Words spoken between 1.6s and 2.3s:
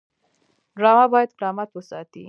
وساتي